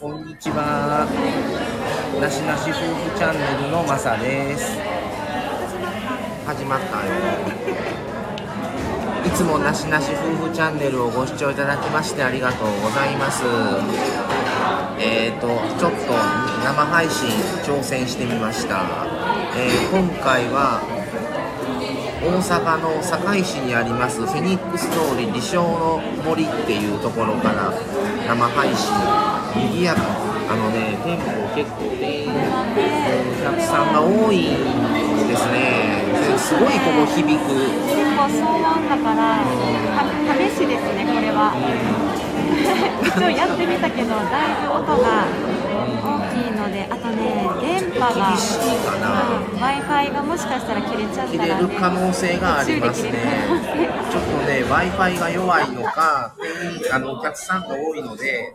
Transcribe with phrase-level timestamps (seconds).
[0.00, 1.08] こんにちは。
[2.20, 2.74] なしなし夫
[3.10, 4.78] 婦チャンネルのまさです。
[6.46, 7.12] 始まったよ。
[9.26, 13.42] いつもなしなし夫婦チャンネルをご視聴いただきましてありがとうございます。
[15.00, 16.12] えーと、ちょっと
[16.62, 17.28] 生配信
[17.64, 19.06] 挑戦してみました。
[19.56, 20.95] えー今回は
[22.26, 27.72] 大阪の堺市にありますフェニックス通り理想の森っていうところから
[28.26, 28.90] 生配信
[29.54, 30.02] 賑やか
[30.50, 36.02] あのね店舗結構店員お客さんが多いんですね。
[36.12, 37.54] ですごいここ響く。
[37.86, 39.42] 結構騒音だから、
[39.96, 41.54] た試しですね、これは。
[43.06, 45.24] 一応やってみたけど、だいぶ音が
[46.36, 48.36] いので、あとね、電波が、
[49.54, 53.12] w i f i がもしかしたら切れちゃっ切たら、ね、れる可能性がありますね。
[54.10, 56.34] ちょっとね w i f i が弱いのか
[56.92, 58.54] あのお客さんが多いので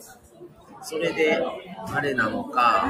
[0.82, 1.40] それで
[1.88, 2.86] あれなのか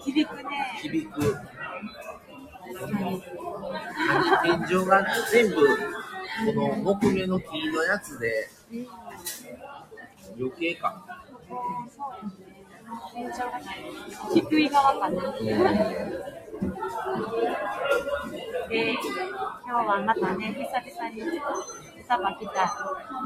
[0.00, 0.44] 響くね。
[0.82, 1.36] 響く。
[4.42, 8.48] 天井が全部この木目の木のやつで
[10.38, 11.04] 余計か
[14.34, 15.32] 低い側かな。
[18.68, 19.00] で、今
[19.64, 21.20] 日はまたね、久々に
[22.02, 22.52] スタバ来た。
[22.52, 22.60] で、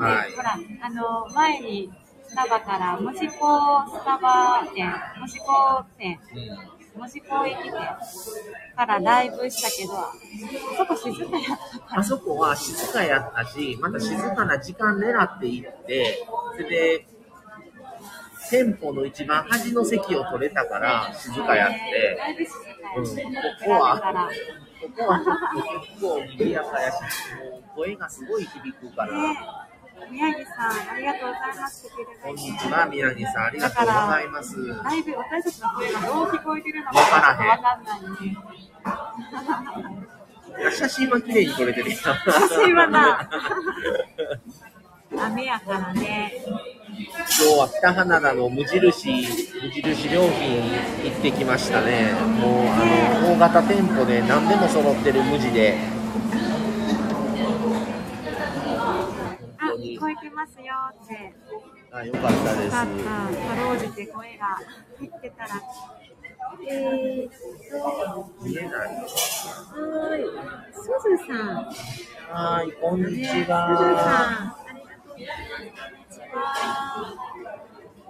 [0.04, 1.90] はいほら、あの、前に
[2.24, 6.18] スタバから門司港スタバ店、門司港店、
[6.96, 7.72] 門司港駅店
[8.76, 9.94] からライブしたけど、
[10.76, 12.00] そこ静かやったから。
[12.00, 17.06] あそこは静かやったしまた静かな時間狙って行ってそれで
[18.50, 22.18] 店舗の一番端の席を取れたから静かやって
[22.96, 23.10] うんこ
[23.64, 24.30] こは。
[24.80, 26.94] ここは結構賑やかやし
[27.50, 29.12] もう声がすごい響くから。
[29.12, 29.36] ね
[30.10, 31.88] 宮城さん、ありがとうございます。
[32.22, 34.66] こんにちは、宮城さん、ありがとうございます。
[34.68, 37.80] だいぶ私たちの声がどう聞こえてるのかわから
[40.64, 41.96] へん写真は綺麗に撮れてるよ。
[41.96, 42.14] 写
[42.48, 43.28] 真はな。
[45.26, 46.32] 雨やからね。
[46.44, 49.10] 今日は北花田の無印、
[49.62, 50.62] 無印良品
[51.04, 52.12] 行ってきましたね。
[52.40, 52.84] もう、あ
[53.22, 55.78] の、大型店舗で何でも揃ってる無地で。
[59.58, 60.74] あ、聞こえてますよ
[61.04, 61.34] って。
[61.92, 62.64] あ、よかったです。
[62.64, 62.86] よか
[63.56, 64.58] ろうじて声が
[64.98, 65.62] 入ってたら。
[66.66, 67.32] えーっ
[68.14, 68.70] と、見えない。
[68.70, 70.24] はーい。
[70.72, 71.72] すずさん。
[72.30, 74.67] はい、こんにちねすずさん。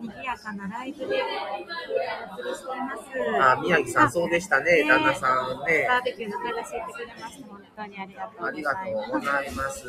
[0.00, 3.02] 賑やかなライブでお送りしています。
[3.42, 5.86] あ、宮城さん、そうでしたね、旦那さんね。
[5.88, 9.26] バーベキューの話してくれまして、本当にありがとうございます。
[9.26, 9.84] ざいます。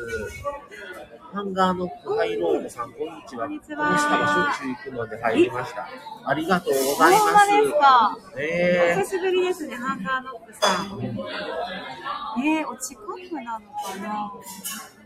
[1.32, 3.46] ハンガーノックハイロードさん、こんにちは。
[3.46, 5.88] こんにちはしょっちゅう行くので入りました。
[6.24, 8.18] ありがとうございまですまか。
[8.32, 8.42] す。
[8.42, 12.44] え久しぶりですね、ハンガーノックさん。
[12.44, 14.99] えー、お近くなのかなー、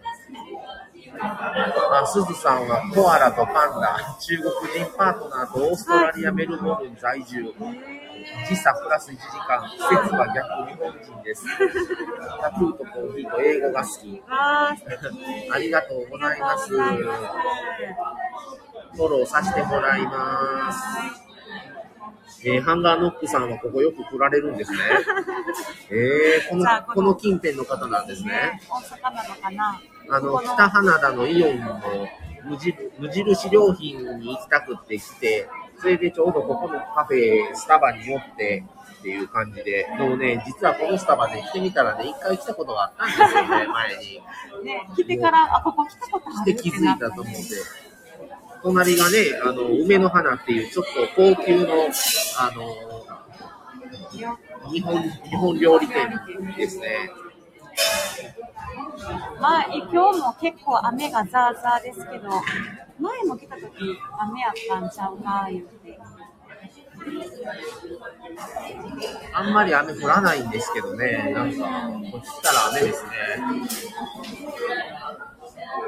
[1.20, 4.50] あ、すずさんはコアラとパンダ、中国
[4.84, 7.54] 人パートナーとオーストラリア・メルボルン在住。
[8.48, 9.76] 時差プラス1時間、季
[10.08, 11.44] 節は逆日本人です。
[12.40, 14.22] タトゥーとコーヒーと英語が好き。
[14.28, 14.74] あ
[15.58, 16.70] りがとうございます。
[16.70, 21.34] フォローさせてもらいます。
[22.46, 24.78] えーハンガーノックさんはここよく来られるんですね。
[25.90, 28.74] えー、このこのこの近辺の方なんですねね。、大
[29.10, 29.80] 阪なのかな？
[30.10, 31.80] あの北花田のイオンの
[32.44, 35.48] 無印無印良品に行きたくって来て、
[35.80, 38.64] それでちょうどここのカフェ、スタバに寄って
[39.00, 44.22] っていう感じで、でもね、実はこのスタバね、来てみたらね、一回来たことがあったんですよね、 前に。
[44.64, 47.40] ね、来てから、あ、ここ来たことあるで気づいたと思って。
[48.62, 51.74] 隣がね、あの、梅の花っていうちょっと高級の、
[52.38, 52.94] あの、
[54.70, 56.08] 日本、日本料理店
[56.56, 57.10] ですね。
[59.40, 62.30] まあ、今日も結構雨がザーザーですけど、
[62.98, 63.66] 前も来た時
[64.18, 65.98] 雨やったんちゃうか、言うて。
[69.32, 73.10] あんまり雨降らないんですけどね、なんか、こっちったら雨ですね。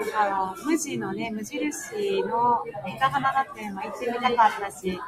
[0.06, 2.62] だから、無地のね、無印の
[2.96, 5.00] 北花田店は行ってみたかったし、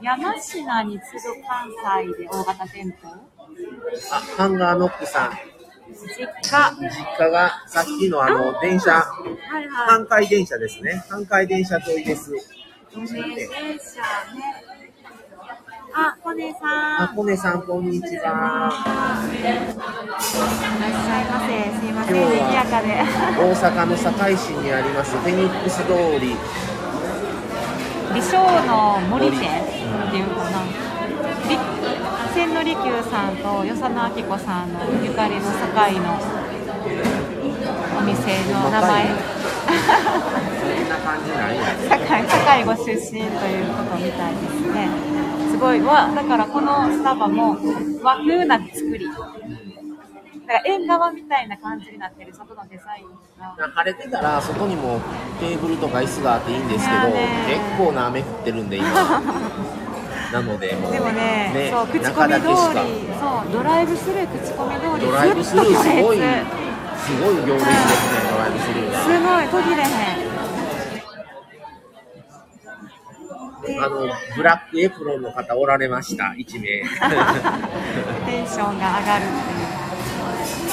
[0.00, 1.70] 山科に次ぐ関
[2.06, 3.41] 西で大型店舗
[4.10, 5.30] あ、ハンガーノックさん、
[5.92, 6.88] 実家。
[6.88, 9.04] 実家がさっきのあの、電車、は
[9.60, 11.04] いは阪海電車ですね。
[11.08, 12.34] 阪海電車沿いです。
[12.34, 12.40] い。
[12.92, 14.00] 路面電車
[14.34, 14.72] ね。
[15.94, 17.02] あ、コネさん。
[17.02, 18.72] あ、コネさん、こんにちは。
[19.28, 19.72] いらっ
[20.22, 21.52] しゃいませ。
[21.80, 22.88] すいません、今日は賑やかで。
[23.38, 26.36] 大阪の堺市にありますフェニックス通り
[28.14, 30.91] 美少の森店っていうかな、り
[32.34, 36.18] 千利休さんと与謝野明子さんのゆかりの堺の
[37.98, 39.06] お店の名前。
[39.06, 41.36] そんな感じな
[41.90, 44.88] 堺堺ご出身ということみたいですね。
[45.50, 45.80] すごい。
[45.80, 47.58] わだからこのスタバも
[48.02, 49.06] 和風な作り。
[49.06, 49.24] だか
[50.54, 53.08] ら縁側みたいな感じになってる外のデザイン
[53.38, 53.54] が。
[53.74, 55.00] 晴れてたら外にも
[55.38, 58.86] テーブルとか椅子があっていいんですけど結構な雨降ってるんで今
[60.32, 62.56] なのでもうでもねそう口コ中ミ通りそ
[63.48, 68.98] うドライブスルー口コミ通りドライブスルーすごいすごい行列ですねドライブスルーが。
[69.02, 69.88] すごい途切れへん。
[73.80, 76.82] あのブラックエプロンの方おられました1名。
[78.26, 79.52] テンションが上がるって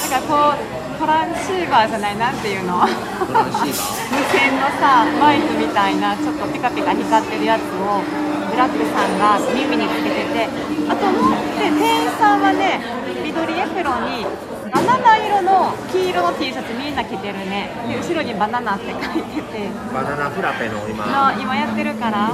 [0.06, 0.10] いう。
[0.10, 2.78] なんかこうトランシーバーじゃないなんていうの？
[2.82, 8.02] 無線のさマイクみたいなちょっとピカピカ光ってるやつを
[8.50, 10.48] ブラックさんが耳につけてて
[10.88, 12.80] あと思って店員さんはね
[13.22, 14.26] 緑エプロンに
[14.70, 17.70] バナナ色の黄色の T シャツみんな着てるね。
[17.88, 21.32] で後ろにバナナって書いててバナナフラペの今。
[21.34, 22.30] の今やってるから。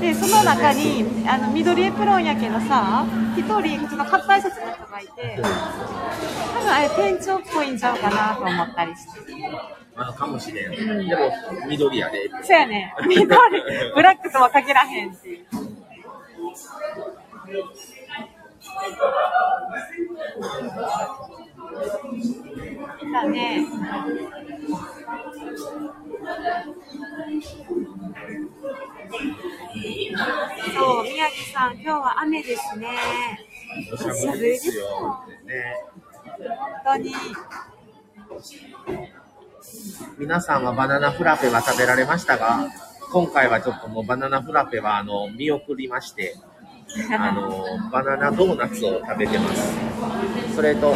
[0.00, 3.04] でその中にあの緑エプロンやけどさ
[3.36, 9.34] 一人普通の硬いシャツの人がいて多分あれ店長っぽいんちゃうかなと思ったりして
[9.96, 12.28] あかもしれんでも緑やで。
[12.42, 12.94] そうやね。
[13.06, 13.26] 緑。
[13.94, 15.44] ブラックとは限らへんっていう
[23.02, 23.66] いたね。
[30.74, 32.88] そう宮城さん今日は雨ですね。
[33.92, 35.24] おしゃぶりですよ。
[35.44, 35.76] ね
[36.84, 37.14] 本当に
[40.18, 42.68] 皆さんはバナナフラペは食べられましたが
[43.12, 46.36] 今回はちょっともうバナナフラペはあの見送りまして
[47.18, 49.74] あのバナナドーナツを食べてます
[50.54, 50.94] それと、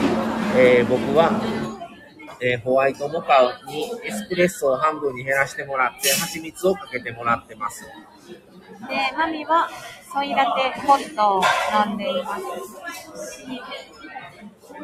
[0.56, 1.40] えー僕は、
[2.40, 9.68] えーホワイトモカにエスプレッソを半分に減らしてもらって蜂蜜をかけてもらってますで、マミは
[10.12, 11.42] ソイラテホットを
[11.86, 12.42] 飲んでいます。
[14.68, 14.76] 私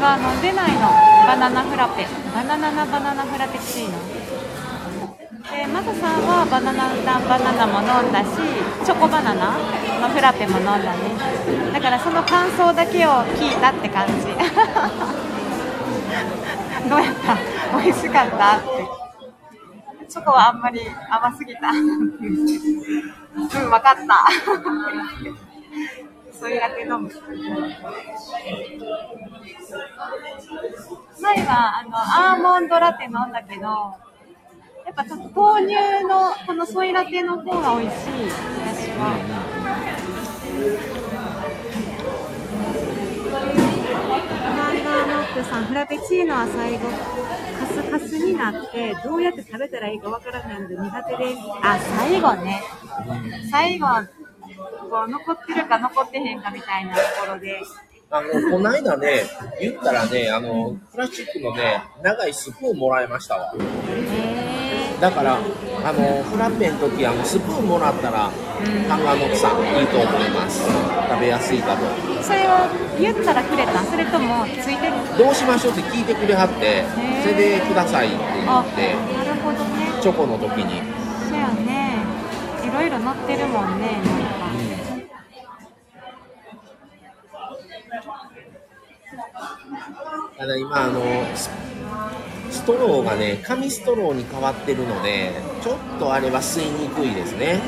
[0.00, 0.88] は飲んでないの。
[1.28, 2.06] バナナフラペ。
[2.32, 3.98] バナナナバナナフラペチーノ。
[5.44, 8.28] で、マサさんはバナナナバナナも飲んだし、
[8.82, 9.58] チョコバナナ
[10.00, 11.10] のフラペも飲んだね。
[11.74, 14.14] だからその感想だけを聞いたって感じ。
[16.88, 17.36] どうやった
[17.76, 18.68] 美味しかったって。
[20.08, 21.68] チョコはあんまり甘すぎた。
[21.68, 22.10] うん、
[23.36, 23.92] 分かった。
[26.38, 27.10] そういうラテ飲む。
[31.20, 35.74] 前はあのアーモンドラテ飲んだけど、やっぱちょっと豆乳
[36.06, 38.08] のこのソイラテの方が美味しい、
[38.60, 39.16] 私は。
[44.56, 46.88] ハンガーノックさん、フラペチーノは最後、
[47.58, 51.38] カスカスになって、どうやって食べたらいいかわからないので苦手です。
[51.62, 52.62] あ、最後ね。
[53.50, 53.86] 最後、
[54.56, 57.60] こう残ってるか残ってへんかみたいなところで、
[58.10, 59.24] あのこの間ね
[59.60, 63.54] 言ったらねあのプラスチックのね長いスプーンもらいましたわ。
[63.56, 68.30] へだからあのフラペの時あのスプーンもらったら
[68.88, 70.64] ハンガーノックさんいいと思います。
[71.08, 73.82] 食べやすいかとーそれは言ったらくれた？
[73.82, 74.92] んそれともついてる？
[75.18, 76.82] どうしましょうって聞いてくれはって
[77.22, 80.00] それでくださいって言あ、ってなるほどね。
[80.00, 80.80] チョコの時に。
[81.28, 82.00] そうやね。
[82.64, 84.00] いろいろ乗ってるもんね、
[90.36, 91.02] ただ今あの
[91.34, 91.50] ス
[92.50, 97.60] ストローがね紙ストローに変わってるのでちょっとあれは吸いにくいですね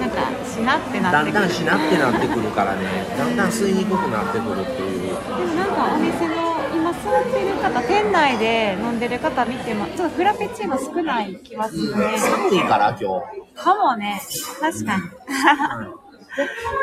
[0.00, 0.16] なんか、
[0.46, 1.40] しなってなってくる。
[1.40, 12.18] だんしなってなってくるからねだんだん吸いにくくなってくるっていうでもなんかお店の今座ってる方、店内で飲んでる方見ても、ちょっとフラペチーノ少ない気がするね。
[12.18, 14.22] 寒いから今日かもね。
[14.60, 15.02] 確かに。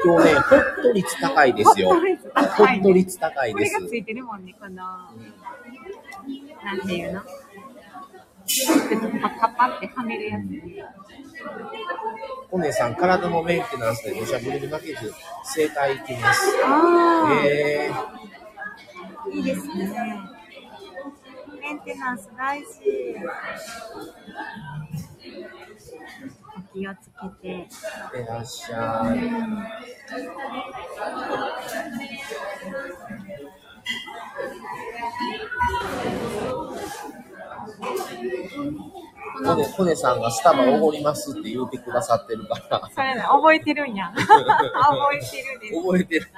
[0.03, 1.89] 今日ねホット率高いですよ。
[1.89, 3.73] ホット率高いです。
[3.75, 5.11] れがついてるもんね、この、な
[6.75, 7.21] んていうの？
[9.21, 10.43] パッパってはめるやつ。
[12.49, 15.13] コネさん体のメンテナンスで土砂降りに負けず
[15.43, 16.41] 整体行きます。
[16.65, 17.91] ああ、へえ
[19.33, 19.93] いいですね。
[21.59, 22.67] メンテナンス大事。
[26.77, 27.09] お気をつ
[27.41, 27.67] けて。
[28.21, 29.19] いらっしゃい
[39.43, 44.11] コネ、コネさんがスタバおごりますって言うてくださってるから、それね、覚えてるんや。
[44.15, 44.25] 覚
[45.15, 46.31] えてるで覚えてる。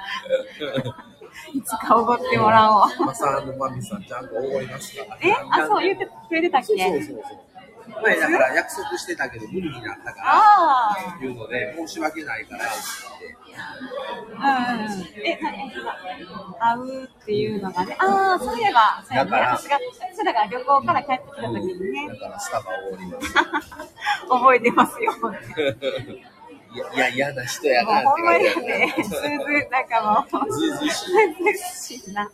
[1.51, 1.57] す。
[1.57, 3.05] いつかおごってもらおう。
[3.05, 5.17] マサマミさんちゃんとおごりますから。
[5.21, 5.33] え？
[5.51, 7.48] あ、そう言ってくれてたっそうそうけそうそう。
[8.01, 12.69] 前だから約束してたけど無理になったから、あっていうので、申し訳ないから、あ。
[14.73, 15.01] うんうんうん。
[15.23, 15.37] え、
[16.59, 17.95] 会うっていうのがね。
[17.99, 19.31] ああ、そういえば、そうやね。
[19.31, 19.79] 私が、
[20.15, 23.33] それが旅行から帰ってきた時にねだ、からスタバおごります。
[24.29, 25.11] 覚えてますよ。
[26.71, 29.21] いや、いや嫌な人やもうなほんまにって感じね、ずうずう、
[29.71, 30.01] なんか
[30.31, 31.53] もう、ずうずうしい ずうずう
[32.05, 32.29] しいな。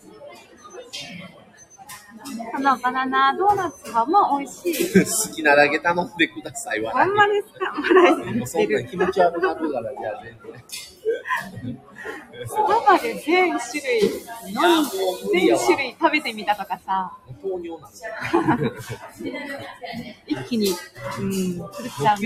[2.54, 4.74] このバナナドーナツはもう美味しい。
[5.30, 7.74] 好きなだけ頼んでください、ほ笑んまですか？
[7.82, 8.34] 笑いにい。
[8.40, 8.90] もうそんななってる。
[8.90, 9.92] 気持ち悪くなるから、
[10.24, 11.80] 全然。
[12.48, 14.02] 生で全種類
[14.54, 14.60] の
[15.32, 17.92] み、全種類食べてみたとかさ、糖尿なん。
[20.28, 20.70] 一気に、
[21.20, 22.20] うん、狂っちゃう。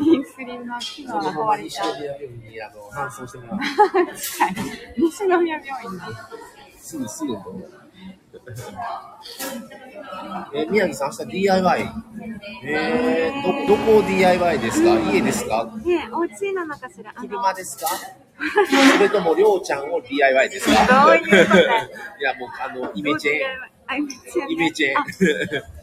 [0.00, 1.92] インスリンの機能が壊れちゃう。
[1.94, 3.58] 西宮病院にあの搬送してもらう。
[3.58, 3.74] 確
[4.38, 4.70] かに。
[4.98, 5.66] 西宮病院
[5.98, 6.30] だ。
[6.86, 7.42] すぐすぐと。
[10.54, 11.92] えー、宮城さん、明日 DIY。
[12.62, 15.10] えー、ど、どこを DIY ですか？
[15.12, 15.68] 家ですか？
[15.84, 17.12] ねえ、お家なのかしら？
[17.14, 17.88] 車ですか？
[18.96, 21.04] それとも、りょうちゃんを DIY ですか？
[21.06, 21.58] どういうこと
[22.20, 23.34] いや、もう、あの、イメチェン。
[23.88, 24.52] あ、イメチェンね。
[24.52, 25.04] イメチェンあ。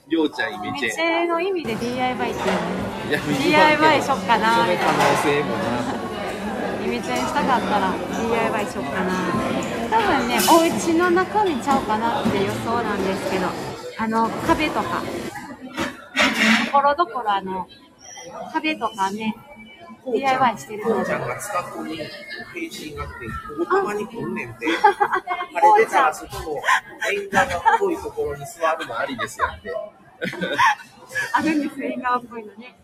[0.07, 0.91] りょうちゃんイメイメチェン。
[0.91, 6.85] チェンの意味で DIY っての？DIY しよっかなそれ可能性もな。
[6.85, 7.93] イメチェンしたかったら
[8.29, 9.82] DIY しよっかな。
[9.93, 13.47] 多分ね、お家の中身ちゃうかなって予想なんですけど、
[13.99, 15.03] あの、壁とか、
[16.65, 17.67] ところどころあの、
[18.51, 19.35] 壁とかね、
[20.11, 21.19] DIY してるのちゃ。
[21.19, 23.09] んが使ってに返信があっ
[23.93, 24.65] て、に来んねんて。
[25.53, 26.61] 晴れてたらそこの
[27.11, 29.71] 縁側が太いところに座るのありですよって。
[31.33, 32.75] あるんですよ、縁側っぽいのね。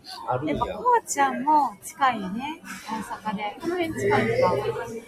[0.44, 0.66] ややっぱ、。
[0.74, 3.00] こうちゃんも近いよね、大
[3.32, 3.56] 阪で。
[3.60, 4.10] この辺近い
[4.40, 4.56] か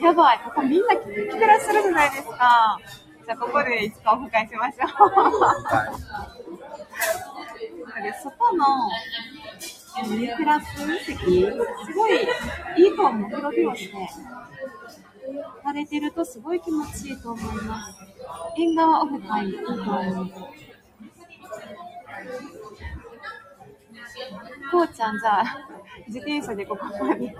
[0.00, 2.78] やばい、ここみんな来てらっしゃるじゃないですか。
[3.24, 5.92] じゃあ、ここでいつかオフ会しましょは
[7.98, 8.02] う。
[8.02, 8.64] で外の
[10.04, 10.64] 2クラス
[11.04, 12.20] 席、すごい
[12.76, 13.94] いいと思う、広々して。
[15.64, 17.94] 晴れてるとすごい気持ちいいと思います。
[18.58, 20.30] 縁側オフ会いいと思う。
[20.30, 20.48] こ
[24.82, 25.44] うちゃんじゃあ、
[26.06, 27.34] 自転車でここまで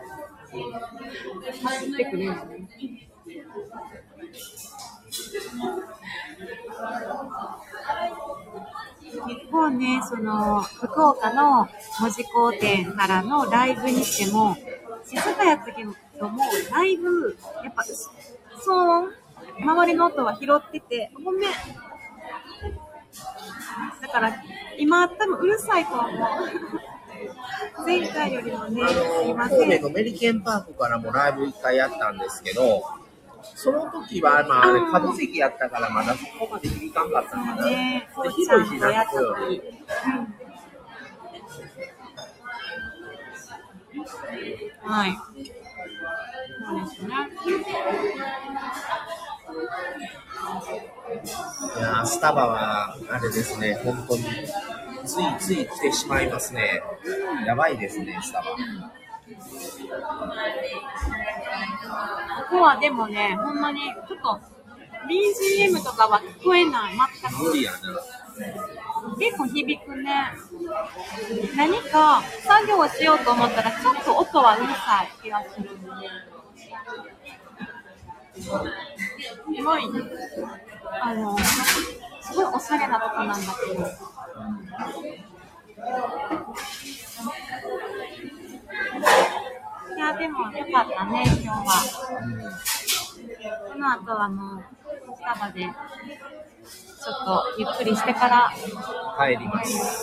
[1.62, 2.68] 走ってくれるのね。
[9.26, 11.68] 結構ね、その、福岡の
[12.00, 14.56] 文字工店からのライブにしても、
[15.04, 19.10] 静かやったけども、ライブ、やっぱ、騒音、
[19.60, 21.50] 周りの音は拾ってて、ごめん。
[24.02, 24.42] だから、
[24.76, 26.10] 今多分うるさいと思う。
[27.86, 29.60] 前回よりもね、すい、ません。
[29.60, 32.82] 神戸のメリケンパークからもライブ一回やったんですけど、
[33.54, 37.64] その時は、まあ、あれ、角席やったから、まだそこまで響かんかったかな。
[37.64, 39.62] ね、でうちゃ広いし、んとやったなんかこう時。
[44.82, 45.16] はい。
[46.66, 47.14] そうですね。
[52.22, 54.22] タバは、あれですね、本当に、
[55.04, 56.80] ついつい来てしまいますね。
[57.44, 58.44] やばいですね、スタバ。
[62.44, 64.40] ここはでもね、ほんまに、ちょっと、
[65.08, 67.42] BGM とかは聞こえない、全く。
[67.42, 67.78] 無理やな。
[69.18, 70.32] 結構響くね。
[71.56, 75.70] 何か作業をしようと思ったら、ちょっと音はうるさい気がする。
[78.42, 78.48] す
[79.62, 79.82] ごい、
[81.02, 81.36] あの、
[82.32, 83.86] すごいおしゃれなとこなんだけど。
[89.94, 91.66] いや、でもよかったね、今日は。
[93.70, 94.64] この後はもう、
[95.14, 98.50] スタバで、ちょっとゆっくりしてから
[99.18, 100.02] 帰ります。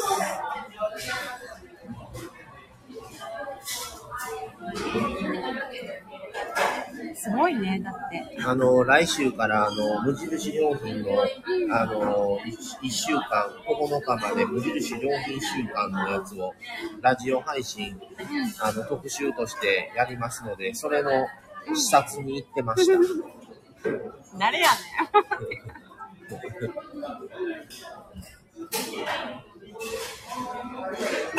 [7.30, 8.38] すごいね、だって。
[8.44, 11.10] あの、来週から、あの、無印良品の、
[11.72, 16.54] あの、1週間、9日まで無印良品週間のやつを、
[17.02, 18.00] ラジオ配信、
[18.62, 21.12] あの、特集としてやりますので、それの
[21.76, 22.94] 視察に行ってました。
[24.38, 25.90] 誰やねん。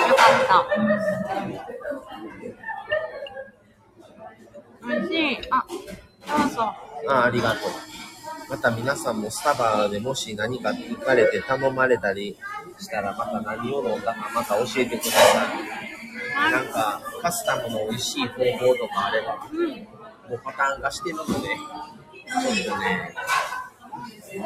[0.01, 1.80] よかった。
[4.87, 5.39] 美味しい。
[5.51, 7.11] あ、そうそう。
[7.11, 7.71] あありがとう。
[8.49, 12.37] また皆さんもスタバでもし何か行かれて頼まれたり
[12.79, 16.51] したら、また何を飲んだかまた教えてください。
[16.51, 19.69] なんか、カスタムの美味しい方法とかあれば、うん。
[19.69, 23.15] もうパターン化してるので、ちょっとね、
[24.31, 24.39] ち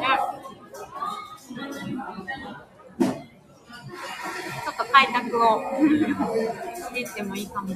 [4.67, 5.61] ょっと開拓を
[6.75, 7.75] していってもいいかも。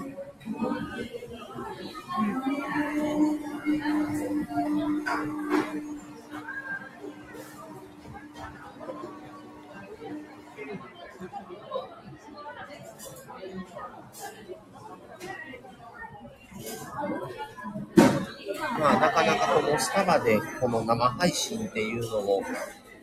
[18.79, 22.43] まあ、なかなかこのスタバでこの生配信っていうのも、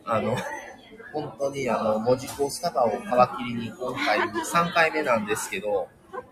[0.05, 0.35] あの、
[1.13, 2.93] 本当にあの、文字工スタバを皮
[3.37, 5.87] 切りに今回3回目なんですけど、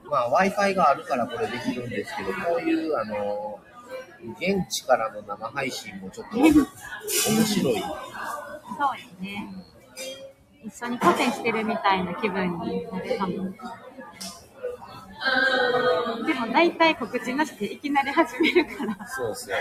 [0.10, 3.60] まあ Wi-Fi があるからこれできるんですけど、こういうあの、
[4.40, 7.46] 現地からの生配信もちょっと面白い。
[7.54, 7.80] そうよ
[9.22, 9.48] ね。
[10.66, 13.54] 一緒に個展してるみたいな気分になるかも。
[16.26, 18.98] でも大体告知なしでいきなり始めるから。
[19.08, 19.56] そうですね。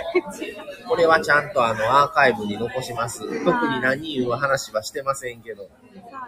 [0.89, 3.21] これはちゃんとあのアーカイブに残します。
[3.21, 5.65] 特に何言う話はしてませんけど。
[5.65, 5.71] そう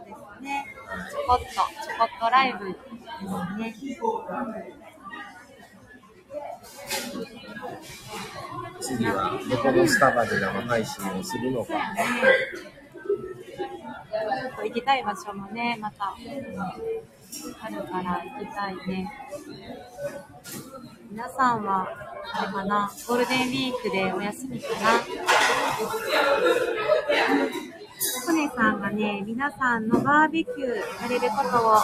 [0.05, 0.67] ですね。
[1.11, 1.61] ちょこっと、ちょ
[1.99, 2.79] こっとライブです
[3.59, 3.75] ね。
[8.81, 11.73] 次はどこのスタバで生配信をするのか。
[11.73, 16.15] ちょっと行きたい場所もね、また
[17.61, 19.11] あるから行きたいね。
[21.11, 21.89] 皆さんは、
[22.33, 25.01] あれかな、ゴールデンウィークでお休みかな？
[28.27, 31.81] コネさんがね、皆さんのバーベキューされることを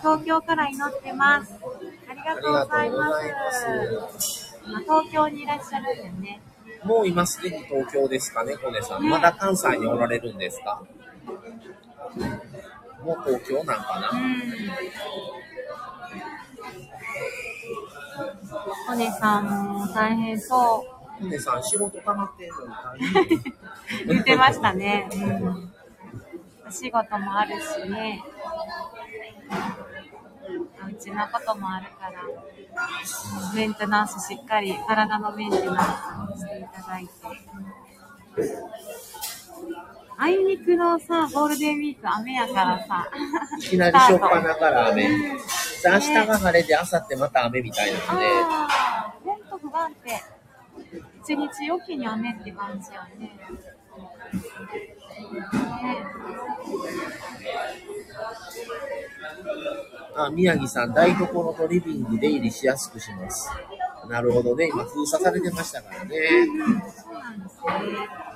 [0.00, 1.52] 東京から祈ってます。
[2.08, 3.26] ありがとうございます。
[4.12, 6.40] ます今東京にいらっしゃるんだよね。
[6.84, 9.02] もう今すでに東京ですかね、コネさん。
[9.08, 10.82] まだ関西におられるんですか？
[13.04, 14.18] もう東京なんかな？
[14.18, 14.40] うん。
[18.86, 20.99] コネさんも大変そう。
[21.20, 24.06] コネさん仕事溜まってんのに大変。
[24.06, 25.08] 言ってましたね。
[25.12, 25.72] うん。
[26.66, 28.22] お仕事もあるしね。
[30.88, 32.22] うちのこともあるから、
[33.54, 35.80] メンテナンスしっかり、体のメンテナンス
[36.34, 37.10] をしていただいて。
[40.16, 43.08] あいにくのさ、ゴールデンウィーク雨やからさ、
[43.58, 45.08] いきなりしょっぱなから雨。
[45.08, 50.39] 明日が晴れで、明後日また雨みたいなんで、ああ、ほんと不安定。
[51.30, 53.26] 一日おきに雨って感じやね。
[53.26, 53.38] ね
[60.16, 63.48] あ宮城さん、台所とリビング出入りしやすくします。
[64.08, 66.18] なるほどね、今封鎖されてましたからね。
[66.96, 68.30] そうなんですね。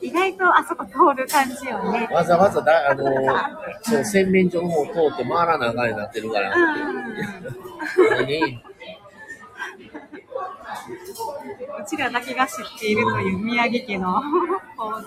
[0.00, 2.08] 意外とあそこ通る感じよね。
[2.10, 3.04] わざわざだ、あの
[3.82, 6.54] そう、洗面所の方通って回らなあかんになってるから。
[6.54, 8.24] うん。
[8.26, 8.64] ね、
[10.88, 14.20] うちらだけが知っているという宮城家の
[14.76, 15.04] 放送。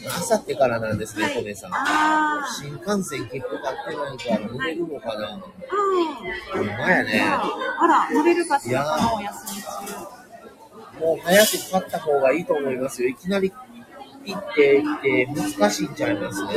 [0.00, 1.74] 明後日からなんですね、コネさん。
[1.74, 2.46] ああ。
[2.54, 5.34] 新幹線結構買ってないから乗れるのかな？
[5.34, 5.40] うん。
[5.44, 7.20] ほんまやね。
[7.80, 8.84] あら、乗れるかしら、
[9.16, 10.18] お休み中。
[11.00, 13.08] もう早く買った方がいいと思いますよ。
[13.08, 13.52] いきなり
[14.24, 15.26] 行って行って
[15.58, 16.52] 難しいんちゃいますね。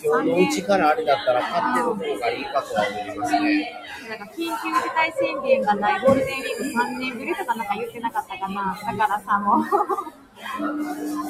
[0.00, 3.82] 今日のうちからあれだったら買ってる方がいいかとは思いますね。
[4.08, 8.78] なんか緊急事態宣言がないゴールデンウィーク3年ぶりとかなんか言ってなかったかな。
[8.84, 9.64] だからさ、もう、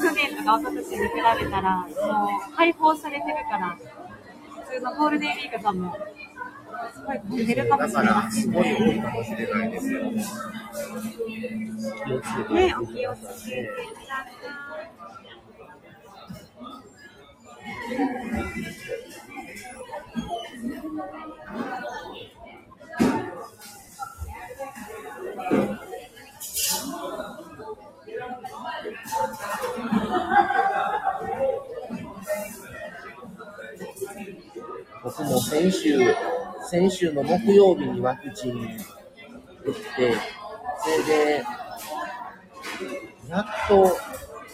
[0.01, 3.77] 去年とか一昨年に比べたら、もう解放されてるから、
[4.67, 5.97] 普通のゴールデンウィークとも、
[6.93, 8.65] すごい混んでるかもしれならすごい。
[8.65, 10.01] 多いかもしれないですよ。
[12.51, 15.02] ね、お気をつけてくださ
[35.03, 35.99] 僕も先週、
[36.71, 40.15] 先週の木曜日にワクチン打って、
[40.79, 41.45] それで、
[43.29, 43.97] やっと、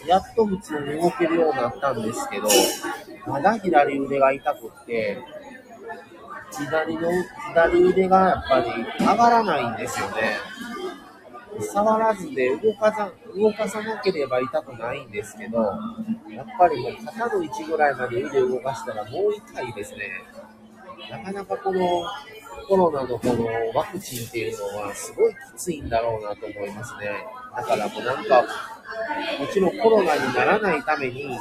[0.07, 2.47] やっと普通に動けるようになったんですけど、
[3.27, 5.17] まだ左腕が痛くって、
[6.51, 7.09] 左の、
[7.53, 10.37] 左腕がやっぱり上がらないんですよね。
[11.61, 15.59] 触らずで動かさ動かさなければ痛くないんですけど、
[16.29, 20.23] やっぱりもう肩の位置ぐらいまで腕を動かしたらもう痛いですね。
[21.09, 22.05] なかなかこの
[22.67, 27.25] コロナのこのワクチンっていうのはすごいきついんだろうなと思いますね。
[27.55, 28.45] だからもうなんか、
[29.39, 31.37] もちろんコロナにならないために打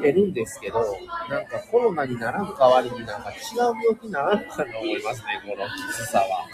[0.00, 0.80] ってるんですけど、
[1.28, 6.46] なんかコロナにならん代わりになんか違う病気にならんかと思いますね、このきつさは。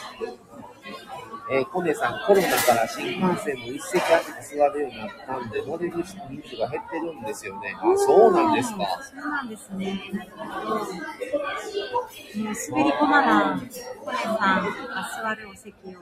[1.51, 6.05] えー、コネさん、コロナから新幹線も一席空けて座るようになったんで、乗れる人
[6.49, 7.77] 数が減ってるんですよね。
[7.79, 8.87] あ、そうなんですか。
[9.03, 10.01] そうなんですね。
[10.69, 15.91] もう滑り込まな、コネさんが座るお席を。
[15.91, 15.97] ね、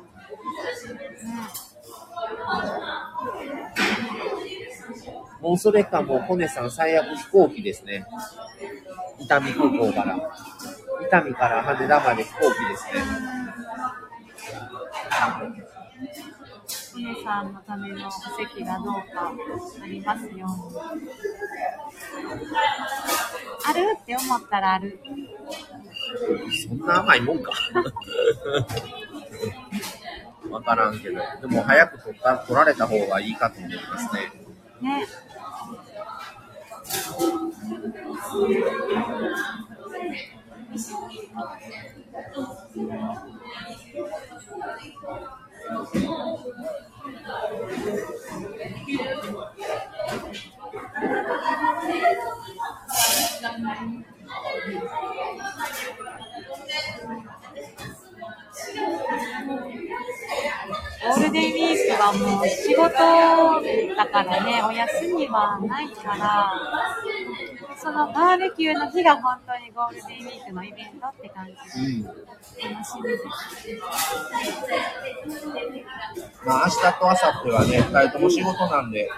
[5.40, 8.06] もうそれかもうコネさん最悪飛行機ですね。
[9.18, 10.16] 伊丹空港から。
[11.02, 13.02] 伊丹から羽田まで飛行機ですね。
[16.92, 19.32] コネさんのためのお席がどうか
[19.82, 21.06] ありますように。
[23.66, 25.00] あるって思ったらある。
[26.68, 27.52] そんな甘いもんか。
[30.50, 31.20] わからんけど。
[31.40, 34.32] でも早く取った取られた方がいいかと思いますね。
[34.82, 35.06] ね。
[61.02, 62.92] ゴールデンウィークはもう仕事
[63.96, 66.52] だからね、お休みはないから、
[67.78, 72.02] そのバーベキューの日が本当にゴールデンウィークのイベントって感じうん。
[72.02, 72.08] で
[72.68, 73.24] 楽しみです。
[76.44, 79.08] まあ明日と明後日はね、二人とも仕事なんで、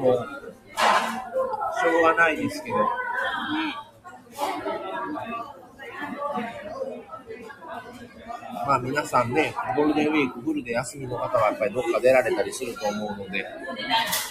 [0.00, 2.76] もう、しょうがないですけど。
[8.66, 13.44] まあ皆さんね、ゴールデンウィークフルで休みの方はやっぱりどっか出られたりすると思うので、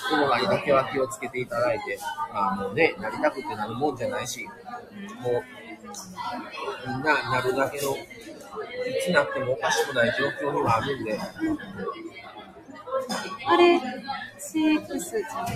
[0.09, 1.97] コロナにだけは気をつけていただいて、
[2.33, 4.49] まあもうね、なりたくてなるもんじゃないし、も
[5.29, 5.43] う、
[6.87, 7.99] みんなになるだけの、い
[9.05, 11.17] つなってもおかしくない状況にはあるんで、
[13.47, 13.77] あれ、
[14.37, 15.47] CX じゃん。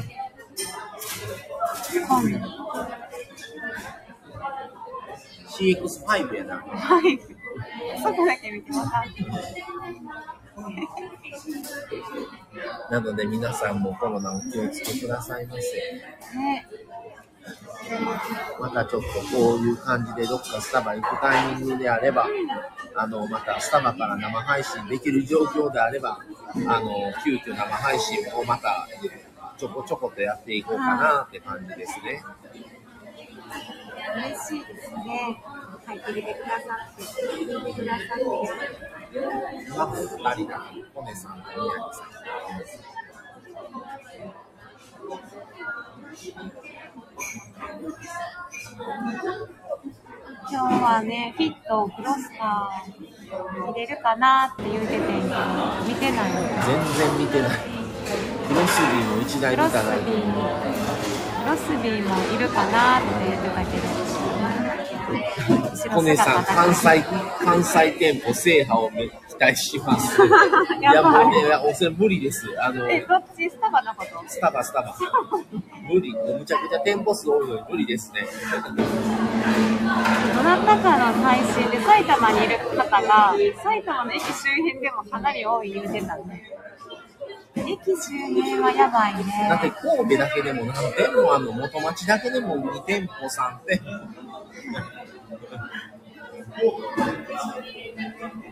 [5.58, 5.86] 今度。
[5.86, 6.58] CX5 やな。
[6.58, 7.20] はい。
[8.02, 9.10] そこだけ見てわかん
[12.92, 15.62] なので皆さんもコロナお気をつけくださいませ。
[16.38, 16.68] ね。
[18.60, 22.28] またちょっとこういう感じでどっかスタバ行くタイミングであれば、
[22.96, 26.20] あの、またスタバから生配信できる状況であれば、
[26.68, 28.88] あの、急遽生配信をまた
[29.58, 32.22] ちょこちょことやっていこうかなって感じですね。
[34.16, 35.42] 嬉しいですね。
[35.86, 37.74] 入ってきてくださって、聞い。
[37.74, 38.24] てくださって。
[39.68, 40.54] 今も2人だ。
[40.94, 42.10] コネさんと宮城さん。
[50.52, 55.18] 今日はね、フィットを、クロスター、入れるかなって言うててんけど、
[55.88, 56.32] 見てない。
[56.32, 57.52] 全然見てない。
[58.48, 61.29] クロスビーも一台クロス見たない。
[61.50, 63.84] ロスビーもいるかなって言ってたけど。
[65.96, 67.04] コネさん、関西、
[67.44, 69.10] 関西店舗制覇を期
[69.40, 70.22] 待します。
[70.80, 72.46] いや、もうね、それ無理です。
[72.62, 73.50] あの、え、どっち？
[73.50, 74.24] スタバのこと？
[74.28, 74.96] スタバ、スタバ。
[75.92, 76.14] 無理。
[76.14, 78.28] むちゃくちゃ店舗数多いのに無理ですね。
[80.36, 83.34] どなたかの配信で埼玉にいる方が、
[83.64, 86.44] 埼玉の駅周辺でもかなり多い言うてたね。
[87.68, 89.48] 駅周辺はやばいね。
[89.50, 93.82] だって神戸だけでも何店もあの元町だけでも2店舗3店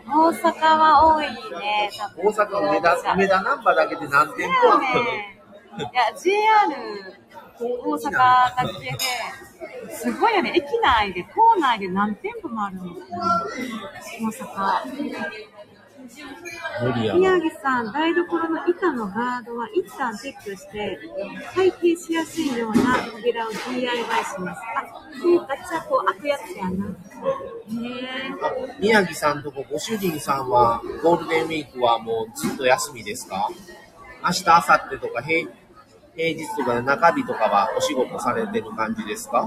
[0.06, 1.26] 大阪は多い
[1.60, 1.90] ね。
[2.16, 5.38] 大阪梅田梅田難波だけで何店舗あだよるのね。
[5.78, 7.18] いや、JR
[7.60, 10.52] 大阪だけで、すごいよね。
[10.54, 12.84] 駅内で、構内で何店舗もあるの。
[12.84, 12.88] 大
[14.32, 14.82] 阪。
[17.14, 20.98] 宮城さん、台所の板のガードは一旦撤去して、
[21.54, 24.60] 回転しやすいような扉を DIY します。
[24.76, 24.84] あ、
[25.20, 26.86] そうか、じゃあこう開くやつやな。
[26.86, 28.80] へ。
[28.80, 33.48] 宮城さんとこご主人さんはゴールデンウィークはもうずっと休みですか？
[34.24, 35.48] 明日、明後日とか平
[36.18, 39.44] 平日とか中日とかはお仕事されてる感じですか？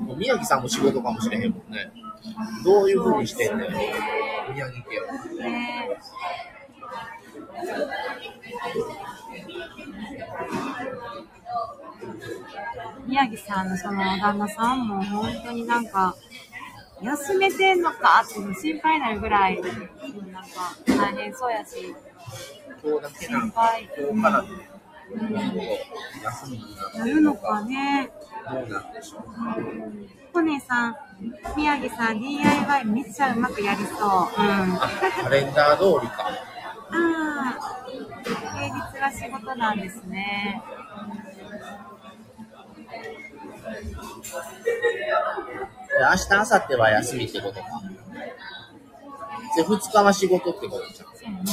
[0.00, 1.92] もう宮城さんも仕事かもしれへんもんね。
[2.64, 3.70] どういう風にしてんねん、
[4.54, 5.12] 宮城家は。
[5.38, 5.90] ね
[13.06, 16.16] 宮城さんのその旦那さんも本当になんか
[17.02, 21.94] 休めてんのかって心配になるぐらい、なんか大変そうやし、
[23.20, 23.90] 心配。
[23.98, 24.44] 今日から
[25.12, 28.10] 休るのかね。
[28.50, 29.22] どうなんでしょう。
[30.32, 30.96] コネさん、
[31.56, 33.98] 宮城さん、DIY めっちゃうまくやりそう。
[33.98, 34.00] うん。
[34.00, 34.90] あ
[35.22, 36.30] カレンダー通りか。
[36.90, 37.58] あ、
[38.54, 40.62] 平日が仕事なんですね。
[45.96, 47.66] で明日、明後日は休みってことか。
[49.56, 51.08] で、2日は仕事ってことじゃん。
[51.16, 51.52] そうね。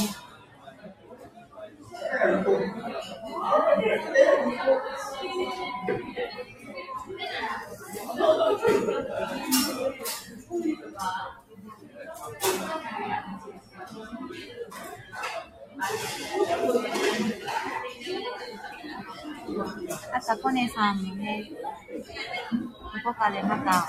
[20.12, 21.50] あと、コネさんもね、
[23.04, 23.88] どこかでまた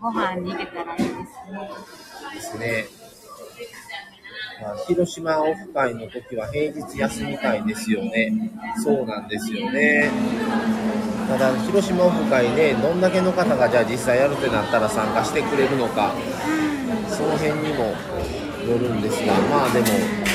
[0.00, 1.26] ご飯に行けたらいいですね。
[2.34, 3.01] ですね。
[4.86, 8.50] 広島オフ会の時は平日休み会ですよね。
[8.82, 10.10] そうなんですよね。
[11.28, 16.12] ただ、広島オフ会ね、どんだけの方がじゃあ実際やるってなったら参加してくれるのか、
[17.08, 19.86] その辺にもよるんですが、まあでも、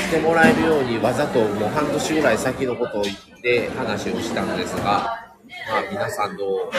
[0.08, 6.70] 来てもらえるようにわざともう半年ぐらい先のことを言って話をしたんですが、まあ皆さんどう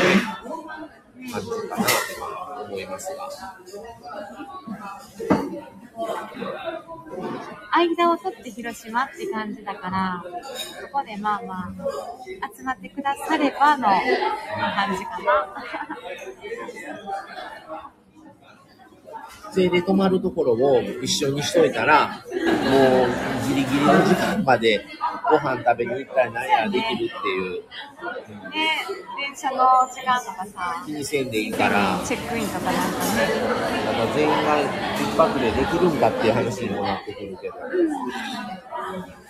[1.31, 1.85] 感じかな
[2.57, 3.29] と思いますが。
[7.71, 10.23] 間を取って広島って感じだから、
[10.81, 11.73] そこでまあまあ、
[12.55, 15.47] 集まってくださればの感じかな。
[19.51, 23.09] それで泊まるところを一緒にしといたら、もう
[23.49, 24.85] ギリギリの時間まで
[25.29, 27.61] ご飯食べに行ったりなんやできるっていう、で、
[29.17, 33.27] 電車の時間とかさ、気にせんでいいから、チェックインとかなんかね、
[33.85, 37.61] なんか全員が一泊でできるんだっていう話にもなってくるけど、大
[39.01, 39.28] 阪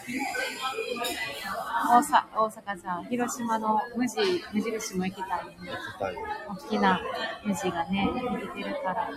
[1.89, 4.15] 大阪じゃん、広島の無地、
[4.53, 5.55] 無印も行きたいね。
[6.49, 6.99] 大きな
[7.45, 9.09] 無地がね、できてるから。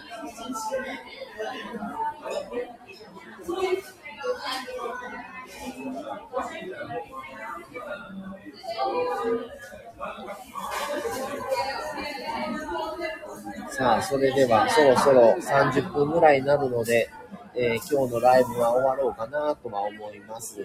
[13.71, 17.11] さあ、それではそろそろ30分ぐらいになるので、
[17.55, 20.63] えー今日のライブは終わろうかなとは思います。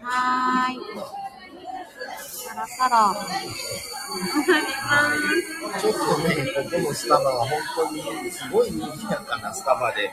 [0.00, 0.76] はーい。
[2.18, 5.80] そろそろ、終わります。
[5.80, 5.98] ちょっと
[6.28, 7.92] ね、ここのスタバは本当
[8.24, 10.10] にすごい人気やから、スタバで。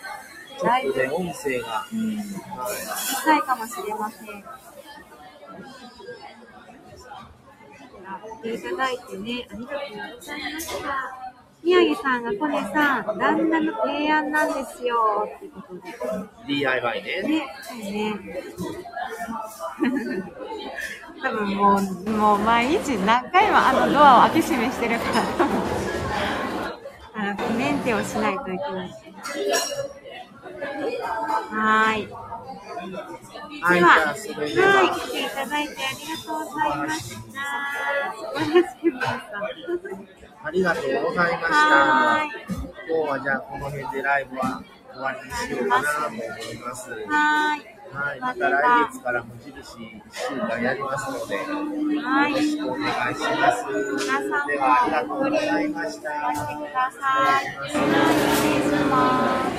[0.60, 2.68] ちょっとね、音声が、うん、は
[3.24, 4.44] 高いかもしれません。
[8.44, 11.27] いただいてね、ありがとうございました。
[11.64, 16.54] 宮城さんがコネさん、旦那の提案なんですよ、ってことで。
[16.54, 17.22] い、DIY ね。
[17.24, 18.14] ね、そうね。
[21.22, 25.06] 多分もう、もう毎日何回もあのドアを開け閉めしてるか
[27.16, 28.90] ら、 あの、メンテをしないといけない。
[31.50, 32.08] はーい。
[33.62, 37.18] はい、じでは、は、はい、来ていただいてありがとうございました。
[38.14, 40.17] 素晴らしい 皆さん。
[40.48, 42.24] ありがとうございました。
[42.88, 46.90] 今日はじゃあ、この辺でライブは終わりにしようかなと思います。
[46.90, 47.00] はー
[47.60, 47.64] い。
[47.92, 49.62] はい、また来月から無印1
[50.10, 51.42] 週間やりますので、よ
[52.02, 52.32] はい。
[52.34, 53.66] ろしくお願いします。
[54.48, 56.10] では、ありがとうございました。
[56.34, 56.60] 失礼
[57.70, 57.76] し
[58.90, 59.58] ます。